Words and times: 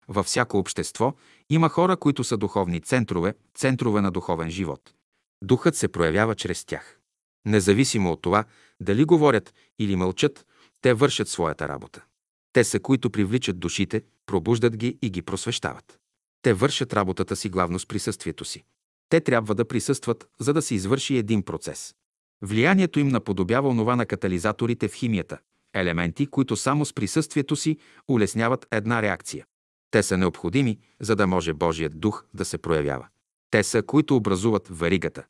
Във 0.09 0.27
всяко 0.27 0.59
общество 0.59 1.14
има 1.50 1.68
хора, 1.68 1.96
които 1.96 2.25
са 2.25 2.36
духовни 2.36 2.80
центрове, 2.80 3.34
центрове 3.54 4.00
на 4.00 4.11
духовен 4.11 4.50
живот. 4.50 4.95
Духът 5.43 5.77
се 5.77 5.88
проявява 5.88 6.34
чрез 6.34 6.64
тях. 6.64 6.98
Независимо 7.46 8.12
от 8.12 8.22
това 8.22 8.45
дали 8.80 9.04
говорят 9.04 9.54
или 9.79 9.96
мълчат, 9.96 10.46
те 10.80 10.95
вършат 10.95 11.29
своята 11.29 11.68
работа. 11.68 12.04
Те 12.52 12.64
са, 12.64 12.80
които 12.80 13.10
привличат 13.10 13.58
душите, 13.58 14.02
пробуждат 14.26 14.76
ги 14.76 14.98
и 15.02 15.10
ги 15.10 15.22
просвещават. 15.22 15.98
Те 16.43 16.52
вършат 16.52 16.93
работата 16.93 17.36
си 17.36 17.48
главно 17.48 17.79
с 17.79 17.86
присъствието 17.86 18.44
си. 18.44 18.64
Те 19.08 19.20
трябва 19.20 19.54
да 19.54 19.64
присъстват, 19.64 20.29
за 20.40 20.53
да 20.53 20.62
се 20.62 20.75
извърши 20.75 21.16
един 21.16 21.42
процес. 21.42 21.94
Влиянието 22.42 23.00
им 23.00 23.08
наподобява 23.08 23.68
онова 23.68 23.96
на 23.96 24.06
катализаторите 24.06 24.89
в 24.89 24.94
химията– 24.94 25.39
елементи, 25.75 26.26
които 26.26 26.56
само 26.56 26.84
с 26.84 26.92
присъствието 26.92 27.56
си 27.56 27.79
улесняват 28.08 28.67
една 28.70 29.03
реакция. 29.03 29.46
Те 29.90 30.03
са 30.03 30.18
необходими, 30.18 30.78
за 31.00 31.17
да 31.17 31.26
може 31.26 31.53
Божият 31.53 32.00
дух 32.00 32.25
да 32.34 32.44
се 32.44 32.58
проявява. 32.58 33.06
Те 33.50 33.62
са, 33.62 33.83
които 33.83 34.17
образуват 34.17 34.69
варигата. 34.70 35.25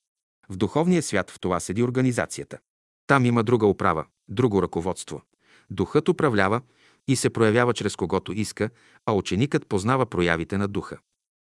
В 0.48 0.56
духовния 0.56 1.02
свят 1.02 1.30
в 1.30 1.40
това 1.40 1.60
седи 1.60 1.82
организацията. 1.82 2.58
Там 3.06 3.26
има 3.26 3.44
друга 3.44 3.66
управа, 3.66 4.06
друго 4.28 4.62
ръководство. 4.62 5.22
Духът 5.70 6.08
управлява 6.08 6.60
и 7.08 7.16
се 7.16 7.30
проявява 7.30 7.74
чрез 7.74 7.96
когото 7.96 8.32
иска, 8.32 8.70
а 9.06 9.12
ученикът 9.12 9.66
познава 9.66 10.06
проявите 10.06 10.58
на 10.58 10.68
духа. 10.68 10.98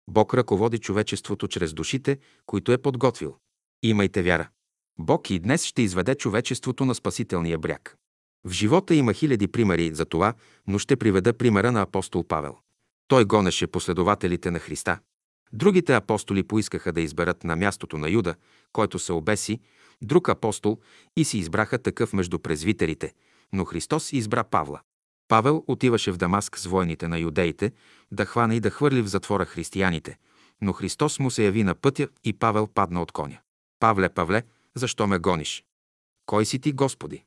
Бог 0.09 0.35
ръководи 0.35 0.79
човечеството 0.79 1.49
чрез 1.49 1.75
душите, 1.75 2.19
които 2.47 2.73
е 2.73 2.79
подготвил. 2.79 3.37
Имайте 3.83 4.23
вяра. 4.23 4.49
Бог 4.99 5.31
и 5.31 5.39
днес 5.39 5.65
ще 5.65 5.83
изведе 5.83 6.15
човечеството 6.15 6.85
на 6.85 6.95
спасителния 6.95 7.59
бряг. 7.59 7.97
В 8.45 8.51
живота 8.51 8.95
има 8.95 9.13
хиляди 9.13 9.49
примери 9.49 9.95
за 9.95 10.05
това, 10.05 10.35
но 10.67 10.79
ще 10.79 10.97
приведа 10.97 11.33
примера 11.33 11.73
на 11.73 11.83
апостол 11.83 12.25
Павел. 12.25 12.57
Той 13.09 13.25
гонеше 13.25 13.67
последователите 13.67 14.51
на 14.51 14.59
Христа. 14.59 14.99
Другите 15.53 15.95
апостоли 15.95 16.43
поискаха 16.43 16.93
да 16.93 17.01
изберат 17.01 17.45
на 17.45 17.57
мястото 17.57 17.99
на 17.99 18.11
Юда, 18.11 18.35
който 18.73 18.99
се 18.99 19.13
обеси, 19.13 19.61
друг 20.03 20.29
апостол 20.29 20.79
и 21.17 21.25
си 21.25 21.39
избраха 21.39 21.79
такъв 21.79 22.13
между 22.13 22.39
презвитерите, 22.39 23.13
но 23.53 23.65
Христос 23.65 24.13
избра 24.13 24.45
Павла. 24.45 24.81
Павел 25.29 25.65
отиваше 25.67 26.13
в 26.13 26.17
Дамаск 26.17 26.59
с 26.59 26.67
войните 26.67 27.09
на 27.09 27.19
юдеите 27.19 27.73
да 28.13 28.27
хване 28.27 28.55
и 28.55 28.61
да 28.61 28.71
хвърли 28.71 29.03
в 29.03 29.07
затвора 29.07 29.45
християните, 29.45 30.19
но 30.61 30.73
Христос 30.73 31.19
му 31.19 31.31
се 31.31 31.45
яви 31.45 31.65
на 31.65 31.75
пътя 31.75 32.09
и 32.25 32.33
Павел 32.33 32.67
падна 32.67 33.03
от 33.03 33.13
коня. 33.13 33.39
Павле, 33.81 34.09
Павле, 34.09 34.43
защо 34.75 35.07
ме 35.07 35.19
гониш? 35.19 35.65
Кой 36.27 36.45
си 36.45 36.59
ти, 36.59 36.73
Господи? 36.73 37.25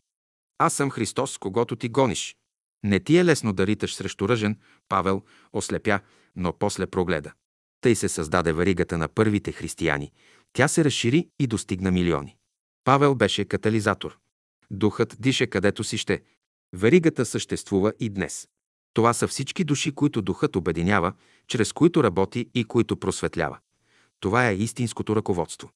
Аз 0.57 0.73
съм 0.73 0.89
Христос, 0.89 1.37
когато 1.37 1.75
ти 1.75 1.89
гониш. 1.89 2.35
Не 2.83 2.99
ти 2.99 3.17
е 3.17 3.25
лесно 3.25 3.53
да 3.53 3.67
риташ 3.67 3.95
срещу 3.95 4.29
ръжен, 4.29 4.57
Павел 4.89 5.23
ослепя, 5.53 5.99
но 6.35 6.53
после 6.53 6.87
прогледа. 6.87 7.31
Тъй 7.81 7.95
се 7.95 8.09
създаде 8.09 8.53
варигата 8.53 8.97
на 8.97 9.07
първите 9.07 9.51
християни. 9.51 10.11
Тя 10.53 10.67
се 10.67 10.85
разшири 10.85 11.29
и 11.39 11.47
достигна 11.47 11.91
милиони. 11.91 12.37
Павел 12.83 13.15
беше 13.15 13.45
катализатор. 13.45 14.19
Духът 14.71 15.15
дише 15.19 15.47
където 15.47 15.83
си 15.83 15.97
ще. 15.97 16.21
Веригата 16.73 17.25
съществува 17.25 17.93
и 17.99 18.09
днес. 18.09 18.47
Това 18.93 19.13
са 19.13 19.27
всички 19.27 19.63
души, 19.63 19.91
които 19.91 20.21
духът 20.21 20.55
обединява, 20.55 21.13
чрез 21.47 21.73
които 21.73 22.03
работи 22.03 22.49
и 22.53 22.63
които 22.63 22.97
просветлява. 22.97 23.57
Това 24.19 24.49
е 24.49 24.55
истинското 24.55 25.15
ръководство. 25.15 25.69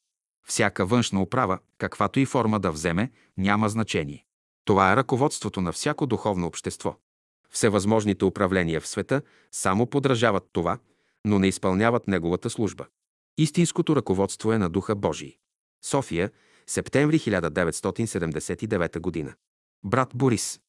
Всяка 0.48 0.86
външна 0.86 1.22
управа, 1.22 1.60
каквато 1.78 2.20
и 2.20 2.26
форма 2.26 2.60
да 2.60 2.72
вземе, 2.72 3.12
няма 3.38 3.70
значение. 3.70 4.26
Това 4.66 4.94
е 4.94 4.96
ръководството 4.96 5.62
на 5.62 5.72
всяко 5.72 6.06
духовно 6.06 6.48
общество. 6.48 6.96
Всевъзможните 7.50 8.26
управления 8.26 8.82
в 8.82 8.88
света 8.88 9.22
само 9.52 9.88
подражават 9.88 10.50
това, 10.54 10.78
но 11.26 11.40
не 11.40 11.48
изпълняват 11.48 12.08
неговата 12.08 12.50
служба. 12.50 12.86
Истинското 13.38 13.96
ръководство 13.96 14.54
е 14.54 14.58
на 14.58 14.70
Духа 14.70 14.96
Божий. 14.96 15.38
София, 15.86 16.32
септември 16.68 17.20
1979 17.20 19.26
г. 19.26 19.36
Брат 19.84 20.10
Борис 20.16 20.60